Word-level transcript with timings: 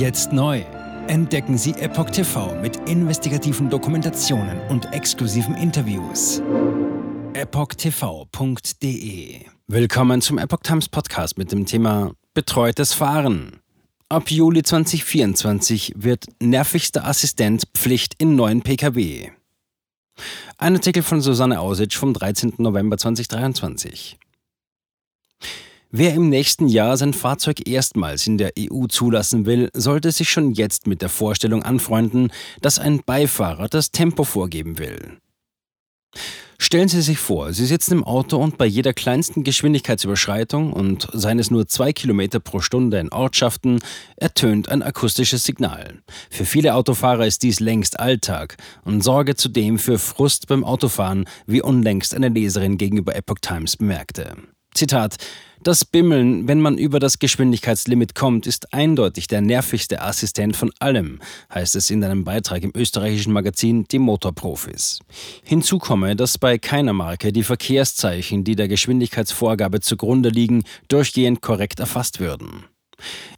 Jetzt 0.00 0.32
neu. 0.32 0.62
Entdecken 1.08 1.58
Sie 1.58 1.72
Epoch 1.72 2.08
TV 2.08 2.58
mit 2.62 2.88
investigativen 2.88 3.68
Dokumentationen 3.68 4.58
und 4.70 4.90
exklusiven 4.94 5.54
Interviews. 5.54 6.40
EpochTV.de 7.34 8.70
Willkommen 9.66 10.22
zum 10.22 10.38
Epoch 10.38 10.60
Times 10.62 10.88
Podcast 10.88 11.36
mit 11.36 11.52
dem 11.52 11.66
Thema 11.66 12.12
Betreutes 12.32 12.94
Fahren. 12.94 13.60
Ab 14.08 14.30
Juli 14.30 14.62
2024 14.62 15.92
wird 15.96 16.28
nervigster 16.40 17.04
Assistent 17.04 17.64
Pflicht 17.74 18.14
in 18.16 18.36
neuen 18.36 18.62
Pkw. 18.62 19.32
Ein 20.56 20.76
Artikel 20.76 21.02
von 21.02 21.20
Susanne 21.20 21.60
Ausitsch 21.60 21.98
vom 21.98 22.14
13. 22.14 22.54
November 22.56 22.96
2023. 22.96 24.18
Wer 25.92 26.14
im 26.14 26.28
nächsten 26.28 26.68
Jahr 26.68 26.96
sein 26.96 27.12
Fahrzeug 27.12 27.66
erstmals 27.66 28.28
in 28.28 28.38
der 28.38 28.52
EU 28.56 28.86
zulassen 28.86 29.44
will, 29.44 29.70
sollte 29.74 30.12
sich 30.12 30.30
schon 30.30 30.52
jetzt 30.52 30.86
mit 30.86 31.02
der 31.02 31.08
Vorstellung 31.08 31.64
anfreunden, 31.64 32.30
dass 32.60 32.78
ein 32.78 33.00
Beifahrer 33.04 33.68
das 33.68 33.90
Tempo 33.90 34.22
vorgeben 34.22 34.78
will. 34.78 35.18
Stellen 36.58 36.88
Sie 36.88 37.00
sich 37.00 37.18
vor, 37.18 37.52
Sie 37.52 37.66
sitzen 37.66 37.94
im 37.94 38.04
Auto 38.04 38.36
und 38.36 38.56
bei 38.56 38.66
jeder 38.66 38.92
kleinsten 38.92 39.42
Geschwindigkeitsüberschreitung 39.42 40.72
und 40.72 41.08
seien 41.12 41.40
es 41.40 41.50
nur 41.50 41.66
zwei 41.66 41.92
Kilometer 41.92 42.38
pro 42.38 42.60
Stunde 42.60 43.00
in 43.00 43.10
Ortschaften, 43.10 43.80
ertönt 44.14 44.68
ein 44.68 44.82
akustisches 44.82 45.42
Signal. 45.42 46.02
Für 46.30 46.44
viele 46.44 46.74
Autofahrer 46.74 47.26
ist 47.26 47.42
dies 47.42 47.58
längst 47.58 47.98
Alltag 47.98 48.58
und 48.84 49.02
sorge 49.02 49.34
zudem 49.34 49.78
für 49.80 49.98
Frust 49.98 50.46
beim 50.46 50.62
Autofahren, 50.62 51.24
wie 51.46 51.62
unlängst 51.62 52.14
eine 52.14 52.28
Leserin 52.28 52.78
gegenüber 52.78 53.16
Epoch 53.16 53.38
Times 53.40 53.76
bemerkte. 53.76 54.36
Zitat 54.74 55.16
das 55.62 55.84
Bimmeln, 55.84 56.48
wenn 56.48 56.62
man 56.62 56.78
über 56.78 57.00
das 57.00 57.18
Geschwindigkeitslimit 57.18 58.14
kommt, 58.14 58.46
ist 58.46 58.72
eindeutig 58.72 59.26
der 59.26 59.42
nervigste 59.42 60.00
Assistent 60.00 60.56
von 60.56 60.72
allem, 60.78 61.20
heißt 61.52 61.76
es 61.76 61.90
in 61.90 62.02
einem 62.02 62.24
Beitrag 62.24 62.62
im 62.62 62.72
österreichischen 62.74 63.34
Magazin 63.34 63.84
Die 63.84 63.98
Motorprofis. 63.98 65.00
Hinzu 65.44 65.78
komme, 65.78 66.16
dass 66.16 66.38
bei 66.38 66.56
keiner 66.56 66.94
Marke 66.94 67.30
die 67.30 67.42
Verkehrszeichen, 67.42 68.42
die 68.42 68.56
der 68.56 68.68
Geschwindigkeitsvorgabe 68.68 69.80
zugrunde 69.80 70.30
liegen, 70.30 70.64
durchgehend 70.88 71.42
korrekt 71.42 71.78
erfasst 71.78 72.20
würden. 72.20 72.64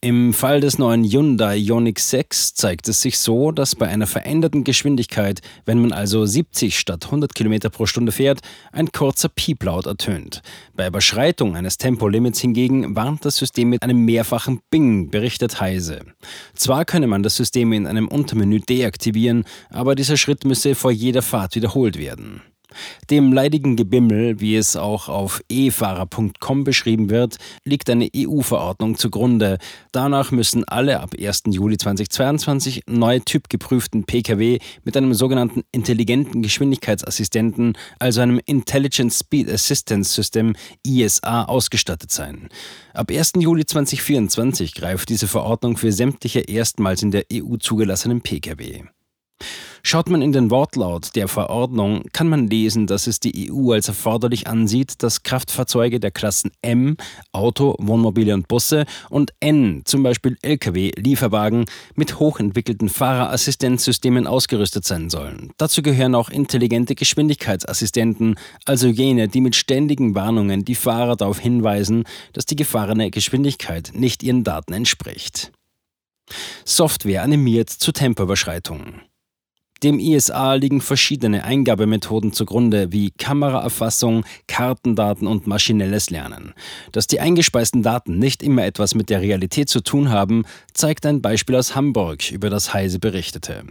Im 0.00 0.32
Fall 0.32 0.60
des 0.60 0.78
neuen 0.78 1.05
Hyundai 1.05 1.56
Ioniq 1.56 1.98
6 1.98 2.55
zeigt 2.55 2.88
es 2.88 3.02
sich 3.02 3.18
so, 3.18 3.52
dass 3.52 3.74
bei 3.74 3.88
einer 3.88 4.06
veränderten 4.06 4.64
Geschwindigkeit, 4.64 5.41
wenn 5.64 5.80
man 5.80 5.92
also 5.92 6.27
70 6.27 6.78
statt 6.78 7.06
100 7.06 7.34
km 7.34 7.70
pro 7.70 7.86
Stunde 7.86 8.12
fährt, 8.12 8.40
ein 8.72 8.92
kurzer 8.92 9.28
Pieplaut 9.28 9.86
ertönt. 9.86 10.42
Bei 10.74 10.86
Überschreitung 10.86 11.56
eines 11.56 11.78
Tempolimits 11.78 12.40
hingegen 12.40 12.94
warnt 12.96 13.24
das 13.24 13.36
System 13.36 13.70
mit 13.70 13.83
einem 13.83 14.05
mehrfachen 14.05 14.60
Bing, 14.70 15.10
berichtet 15.10 15.60
Heise. 15.60 16.00
Zwar 16.55 16.84
könne 16.84 17.06
man 17.06 17.22
das 17.22 17.36
System 17.36 17.72
in 17.72 17.86
einem 17.86 18.08
Untermenü 18.08 18.60
deaktivieren, 18.60 19.44
aber 19.70 19.94
dieser 19.94 20.16
Schritt 20.16 20.44
müsse 20.44 20.74
vor 20.74 20.90
jeder 20.90 21.22
Fahrt 21.22 21.55
wiederholt 21.55 21.98
werden. 21.98 22.42
Dem 23.10 23.32
leidigen 23.32 23.76
Gebimmel, 23.76 24.40
wie 24.40 24.56
es 24.56 24.76
auch 24.76 25.08
auf 25.08 25.42
efahrer.com 25.48 26.64
beschrieben 26.64 27.10
wird, 27.10 27.36
liegt 27.64 27.90
eine 27.90 28.08
EU-Verordnung 28.16 28.96
zugrunde. 28.96 29.58
Danach 29.92 30.30
müssen 30.30 30.64
alle 30.64 31.00
ab 31.00 31.14
1. 31.18 31.42
Juli 31.46 31.76
2022 31.76 32.82
neu 32.88 33.20
typgeprüften 33.20 34.04
Pkw 34.04 34.58
mit 34.84 34.96
einem 34.96 35.14
sogenannten 35.14 35.62
intelligenten 35.72 36.42
Geschwindigkeitsassistenten, 36.42 37.76
also 37.98 38.20
einem 38.20 38.40
Intelligent 38.46 39.12
Speed 39.12 39.50
Assistance 39.50 40.12
System 40.12 40.54
ISA, 40.86 41.44
ausgestattet 41.44 42.10
sein. 42.10 42.48
Ab 42.94 43.10
1. 43.10 43.32
Juli 43.38 43.64
2024 43.64 44.74
greift 44.74 45.08
diese 45.08 45.28
Verordnung 45.28 45.76
für 45.76 45.92
sämtliche 45.92 46.40
erstmals 46.40 47.02
in 47.02 47.10
der 47.10 47.24
EU 47.32 47.56
zugelassenen 47.56 48.20
Pkw. 48.20 48.84
Schaut 49.84 50.08
man 50.08 50.22
in 50.22 50.30
den 50.30 50.52
Wortlaut 50.52 51.16
der 51.16 51.27
Verordnung, 51.27 52.05
kann 52.12 52.28
man 52.28 52.47
lesen, 52.47 52.86
dass 52.86 53.08
es 53.08 53.18
die 53.18 53.51
EU 53.51 53.73
als 53.73 53.89
erforderlich 53.89 54.46
ansieht, 54.46 55.02
dass 55.02 55.24
Kraftfahrzeuge 55.24 55.98
der 55.98 56.12
Klassen 56.12 56.52
M, 56.62 56.96
Auto, 57.33 57.74
Wohnmobile 57.80 58.33
und 58.33 58.46
Busse 58.46 58.86
und 59.11 59.33
N, 59.40 59.83
zum 59.84 60.05
Beispiel 60.05 60.39
Lkw, 60.40 60.92
Lieferwagen, 60.96 61.64
mit 61.96 62.20
hochentwickelten 62.20 62.89
Fahrerassistenzsystemen 62.89 64.29
ausgerüstet 64.29 64.84
sein 64.84 65.11
sollen. 65.11 65.51
Dazu 65.58 65.83
gehören 65.83 66.14
auch 66.14 66.30
intelligente 66.30 66.95
Geschwindigkeitsassistenten, 66.95 68.36
also 68.64 68.86
jene, 68.86 69.27
die 69.27 69.40
mit 69.40 69.56
ständigen 69.56 70.14
Warnungen 70.14 70.64
die 70.64 70.77
Fahrer 70.77 71.17
darauf 71.17 71.40
hinweisen, 71.40 72.05
dass 72.33 72.46
die 72.46 72.56
gefahrene 72.56 73.11
Geschwindigkeit 73.11 73.90
nicht 73.95 74.23
ihren 74.23 74.45
Daten 74.45 74.74
entspricht. 74.74 75.51
Software 76.64 77.24
animiert 77.24 77.68
zu 77.68 77.90
Tempoüberschreitungen. 77.90 79.02
Dem 79.82 79.98
ISA 79.98 80.54
liegen 80.54 80.80
verschiedene 80.80 81.42
Eingabemethoden 81.42 82.32
zugrunde, 82.32 82.92
wie 82.92 83.10
Kameraerfassung, 83.10 84.24
Kartendaten 84.46 85.26
und 85.26 85.48
maschinelles 85.48 86.08
Lernen. 86.08 86.54
Dass 86.92 87.08
die 87.08 87.18
eingespeisten 87.18 87.82
Daten 87.82 88.18
nicht 88.18 88.44
immer 88.44 88.64
etwas 88.64 88.94
mit 88.94 89.10
der 89.10 89.20
Realität 89.20 89.68
zu 89.68 89.80
tun 89.80 90.10
haben, 90.10 90.44
zeigt 90.72 91.04
ein 91.04 91.20
Beispiel 91.20 91.56
aus 91.56 91.74
Hamburg, 91.74 92.30
über 92.30 92.48
das 92.48 92.72
Heise 92.72 93.00
berichtete. 93.00 93.64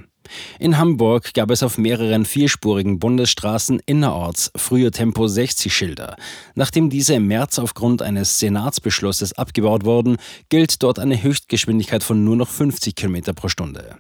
In 0.60 0.78
Hamburg 0.78 1.34
gab 1.34 1.50
es 1.50 1.64
auf 1.64 1.78
mehreren 1.78 2.26
vierspurigen 2.26 3.00
Bundesstraßen 3.00 3.82
innerorts 3.86 4.52
frühe 4.56 4.92
Tempo 4.92 5.28
60 5.28 5.74
Schilder. 5.74 6.18
Nachdem 6.56 6.90
diese 6.90 7.14
im 7.16 7.28
März 7.28 7.58
aufgrund 7.58 8.02
eines 8.02 8.38
Senatsbeschlusses 8.40 9.34
abgebaut 9.34 9.86
wurden, 9.86 10.18
gilt 10.50 10.84
dort 10.84 11.00
eine 11.00 11.24
Höchstgeschwindigkeit 11.24 12.04
von 12.04 12.24
nur 12.26 12.36
noch 12.36 12.50
50 12.50 12.96
km 12.96 13.34
pro 13.34 13.48
Stunde. 13.48 13.98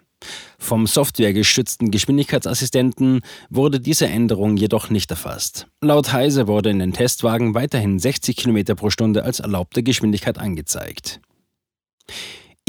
Vom 0.60 0.88
softwaregestützten 0.88 1.92
Geschwindigkeitsassistenten 1.92 3.22
wurde 3.50 3.80
diese 3.80 4.08
Änderung 4.08 4.58
jedoch 4.58 4.90
nicht 4.90 5.10
erfasst. 5.12 5.68
Laut 5.82 6.14
Heise 6.14 6.48
wurde 6.48 6.70
in 6.70 6.80
den 6.80 6.94
Testwagen 6.94 7.56
weiterhin 7.56 8.00
60 8.00 8.38
km 8.38 8.76
pro 8.76 8.90
Stunde 8.90 9.24
als 9.24 9.40
erlaubte 9.40 9.84
Geschwindigkeit 9.84 10.38
angezeigt. 10.38 11.20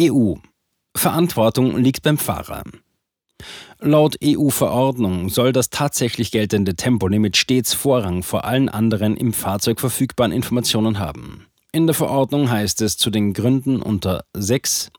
EU 0.01 0.35
Verantwortung 0.97 1.77
liegt 1.77 2.03
beim 2.03 2.19
Fahrer. 2.19 2.63
Laut 3.81 4.17
EU-Verordnung 4.23 5.29
soll 5.29 5.53
das 5.53 5.71
tatsächlich 5.71 6.31
geltende 6.31 6.77
Tempolimit 6.77 7.37
stets 7.37 7.75
Vorrang 7.75 8.23
vor 8.23 8.45
allen 8.45 8.69
anderen 8.69 9.17
im 9.17 9.33
Fahrzeug 9.33 9.81
verfügbaren 9.81 10.33
Informationen 10.33 10.99
haben. 10.99 11.47
In 11.73 11.87
der 11.87 11.95
Verordnung 11.95 12.51
heißt 12.51 12.83
es 12.83 12.97
zu 12.97 13.11
den 13.11 13.33
Gründen 13.33 13.83
unter 13.83 14.25
6 14.35 14.93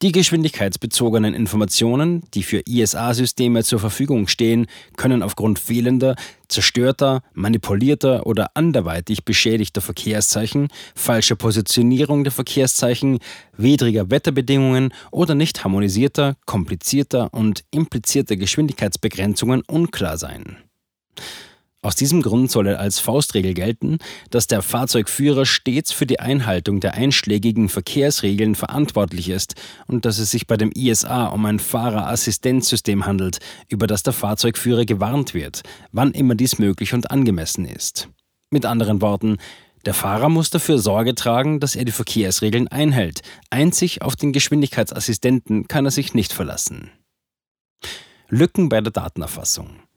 die 0.00 0.12
geschwindigkeitsbezogenen 0.12 1.34
Informationen, 1.34 2.22
die 2.32 2.44
für 2.44 2.62
ISA-Systeme 2.66 3.64
zur 3.64 3.80
Verfügung 3.80 4.28
stehen, 4.28 4.66
können 4.96 5.24
aufgrund 5.24 5.58
fehlender, 5.58 6.14
zerstörter, 6.46 7.22
manipulierter 7.34 8.24
oder 8.26 8.52
anderweitig 8.54 9.24
beschädigter 9.24 9.80
Verkehrszeichen, 9.80 10.68
falscher 10.94 11.34
Positionierung 11.34 12.22
der 12.22 12.32
Verkehrszeichen, 12.32 13.18
widriger 13.56 14.08
Wetterbedingungen 14.10 14.94
oder 15.10 15.34
nicht 15.34 15.64
harmonisierter, 15.64 16.36
komplizierter 16.46 17.34
und 17.34 17.64
implizierter 17.72 18.36
Geschwindigkeitsbegrenzungen 18.36 19.62
unklar 19.66 20.16
sein. 20.16 20.58
Aus 21.80 21.94
diesem 21.94 22.22
Grund 22.22 22.50
soll 22.50 22.66
als 22.68 22.98
Faustregel 22.98 23.54
gelten, 23.54 23.98
dass 24.30 24.48
der 24.48 24.62
Fahrzeugführer 24.62 25.46
stets 25.46 25.92
für 25.92 26.06
die 26.06 26.18
Einhaltung 26.18 26.80
der 26.80 26.94
einschlägigen 26.94 27.68
Verkehrsregeln 27.68 28.56
verantwortlich 28.56 29.28
ist 29.28 29.54
und 29.86 30.04
dass 30.04 30.18
es 30.18 30.32
sich 30.32 30.48
bei 30.48 30.56
dem 30.56 30.72
ISA 30.74 31.26
um 31.26 31.46
ein 31.46 31.60
Fahrerassistenzsystem 31.60 33.06
handelt, 33.06 33.38
über 33.68 33.86
das 33.86 34.02
der 34.02 34.12
Fahrzeugführer 34.12 34.86
gewarnt 34.86 35.34
wird, 35.34 35.62
wann 35.92 36.10
immer 36.10 36.34
dies 36.34 36.58
möglich 36.58 36.94
und 36.94 37.12
angemessen 37.12 37.64
ist. 37.64 38.08
Mit 38.50 38.66
anderen 38.66 39.00
Worten, 39.00 39.36
der 39.86 39.94
Fahrer 39.94 40.28
muss 40.28 40.50
dafür 40.50 40.78
Sorge 40.78 41.14
tragen, 41.14 41.60
dass 41.60 41.76
er 41.76 41.84
die 41.84 41.92
Verkehrsregeln 41.92 42.66
einhält. 42.66 43.22
Einzig 43.50 44.02
auf 44.02 44.16
den 44.16 44.32
Geschwindigkeitsassistenten 44.32 45.68
kann 45.68 45.84
er 45.84 45.92
sich 45.92 46.12
nicht 46.12 46.32
verlassen. 46.32 46.90
Lücken 48.28 48.68
bei 48.68 48.80
der 48.80 48.92
Datenerfassung 48.92 49.87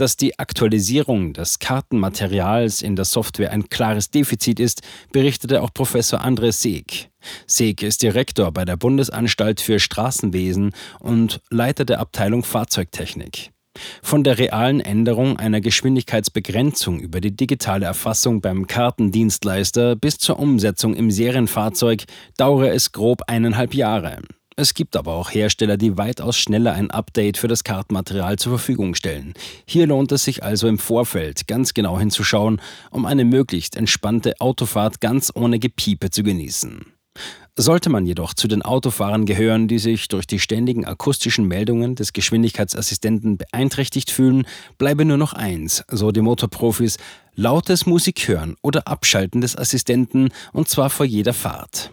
dass 0.00 0.16
die 0.16 0.38
Aktualisierung 0.38 1.34
des 1.34 1.58
Kartenmaterials 1.58 2.80
in 2.80 2.96
der 2.96 3.04
Software 3.04 3.52
ein 3.52 3.68
klares 3.68 4.10
Defizit 4.10 4.58
ist, 4.58 4.82
berichtete 5.12 5.62
auch 5.62 5.74
Professor 5.74 6.24
André 6.24 6.52
Seeg. 6.52 7.10
Seeg 7.46 7.82
ist 7.82 8.02
Direktor 8.02 8.50
bei 8.50 8.64
der 8.64 8.76
Bundesanstalt 8.76 9.60
für 9.60 9.78
Straßenwesen 9.78 10.72
und 11.00 11.40
Leiter 11.50 11.84
der 11.84 12.00
Abteilung 12.00 12.44
Fahrzeugtechnik. 12.44 13.50
Von 14.02 14.24
der 14.24 14.38
realen 14.38 14.80
Änderung 14.80 15.36
einer 15.38 15.60
Geschwindigkeitsbegrenzung 15.60 16.98
über 16.98 17.20
die 17.20 17.36
digitale 17.36 17.86
Erfassung 17.86 18.40
beim 18.40 18.66
Kartendienstleister 18.66 19.96
bis 19.96 20.18
zur 20.18 20.38
Umsetzung 20.38 20.94
im 20.94 21.10
Serienfahrzeug 21.10 22.04
dauere 22.36 22.70
es 22.70 22.92
grob 22.92 23.22
eineinhalb 23.26 23.74
Jahre. 23.74 24.18
Es 24.60 24.74
gibt 24.74 24.94
aber 24.94 25.14
auch 25.14 25.30
Hersteller, 25.30 25.78
die 25.78 25.96
weitaus 25.96 26.36
schneller 26.36 26.74
ein 26.74 26.90
Update 26.90 27.38
für 27.38 27.48
das 27.48 27.64
Kartenmaterial 27.64 28.36
zur 28.36 28.58
Verfügung 28.58 28.94
stellen. 28.94 29.32
Hier 29.64 29.86
lohnt 29.86 30.12
es 30.12 30.24
sich 30.24 30.44
also 30.44 30.68
im 30.68 30.78
Vorfeld 30.78 31.46
ganz 31.46 31.72
genau 31.72 31.98
hinzuschauen, 31.98 32.60
um 32.90 33.06
eine 33.06 33.24
möglichst 33.24 33.74
entspannte 33.74 34.38
Autofahrt 34.38 35.00
ganz 35.00 35.32
ohne 35.34 35.58
Gepiepe 35.58 36.10
zu 36.10 36.22
genießen. 36.22 36.84
Sollte 37.56 37.88
man 37.88 38.04
jedoch 38.04 38.34
zu 38.34 38.48
den 38.48 38.60
Autofahrern 38.60 39.24
gehören, 39.24 39.66
die 39.66 39.78
sich 39.78 40.08
durch 40.08 40.26
die 40.26 40.38
ständigen 40.38 40.84
akustischen 40.84 41.48
Meldungen 41.48 41.94
des 41.94 42.12
Geschwindigkeitsassistenten 42.12 43.38
beeinträchtigt 43.38 44.10
fühlen, 44.10 44.46
bleibe 44.76 45.06
nur 45.06 45.16
noch 45.16 45.32
eins, 45.32 45.84
so 45.88 46.12
die 46.12 46.20
Motorprofis, 46.20 46.98
lautes 47.34 47.86
Musik 47.86 48.28
hören 48.28 48.56
oder 48.60 48.86
Abschalten 48.86 49.40
des 49.40 49.56
Assistenten 49.56 50.28
und 50.52 50.68
zwar 50.68 50.90
vor 50.90 51.06
jeder 51.06 51.32
Fahrt. 51.32 51.92